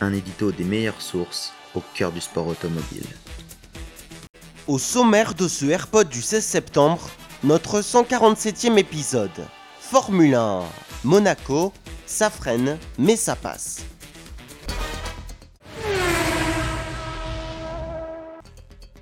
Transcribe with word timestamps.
Un 0.00 0.12
édito 0.12 0.50
des 0.50 0.64
meilleures 0.64 1.00
sources 1.00 1.52
au 1.74 1.82
cœur 1.94 2.10
du 2.10 2.20
sport 2.20 2.48
automobile. 2.48 3.06
Au 4.66 4.78
sommaire 4.78 5.34
de 5.34 5.46
ce 5.46 5.66
AirPod 5.66 6.08
du 6.08 6.20
16 6.20 6.44
septembre, 6.44 7.08
notre 7.44 7.80
147e 7.80 8.76
épisode. 8.76 9.46
Formule 9.78 10.34
1. 10.34 10.62
Monaco, 11.04 11.72
ça 12.06 12.28
freine, 12.28 12.78
mais 12.98 13.16
ça 13.16 13.36
passe. 13.36 13.82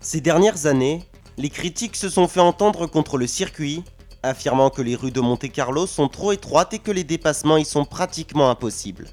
Ces 0.00 0.20
dernières 0.22 0.66
années, 0.66 1.04
les 1.36 1.50
critiques 1.50 1.96
se 1.96 2.08
sont 2.08 2.28
fait 2.28 2.40
entendre 2.40 2.86
contre 2.86 3.18
le 3.18 3.26
circuit, 3.26 3.84
affirmant 4.22 4.70
que 4.70 4.80
les 4.82 4.96
rues 4.96 5.12
de 5.12 5.20
Monte-Carlo 5.20 5.86
sont 5.86 6.08
trop 6.08 6.32
étroites 6.32 6.72
et 6.72 6.78
que 6.78 6.90
les 6.90 7.04
dépassements 7.04 7.58
y 7.58 7.64
sont 7.64 7.84
pratiquement 7.84 8.48
impossibles. 8.48 9.08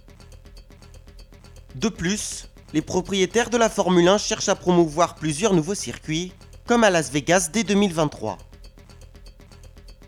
De 1.75 1.89
plus, 1.89 2.47
les 2.73 2.81
propriétaires 2.81 3.49
de 3.49 3.57
la 3.57 3.69
Formule 3.69 4.07
1 4.07 4.17
cherchent 4.17 4.47
à 4.47 4.55
promouvoir 4.55 5.15
plusieurs 5.15 5.53
nouveaux 5.53 5.75
circuits, 5.75 6.31
comme 6.65 6.85
à 6.85 6.89
Las 6.89 7.11
Vegas 7.11 7.49
dès 7.51 7.65
2023. 7.65 8.37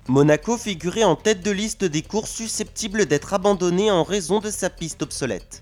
Monaco 0.07 0.57
figurait 0.57 1.03
en 1.03 1.17
tête 1.17 1.43
de 1.43 1.51
liste 1.51 1.83
des 1.83 2.03
courses 2.03 2.31
susceptibles 2.31 3.05
d'être 3.05 3.33
abandonnées 3.33 3.91
en 3.91 4.03
raison 4.03 4.39
de 4.39 4.49
sa 4.49 4.69
piste 4.69 5.01
obsolète. 5.01 5.61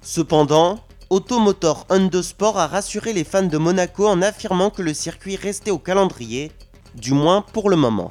Cependant, 0.00 0.80
Automotor 1.10 1.86
Sport 2.22 2.58
a 2.58 2.66
rassuré 2.66 3.12
les 3.12 3.24
fans 3.24 3.42
de 3.42 3.58
Monaco 3.58 4.08
en 4.08 4.22
affirmant 4.22 4.70
que 4.70 4.80
le 4.80 4.94
circuit 4.94 5.36
restait 5.36 5.70
au 5.70 5.78
calendrier, 5.78 6.52
du 6.94 7.12
moins 7.12 7.42
pour 7.42 7.68
le 7.68 7.76
moment. 7.76 8.10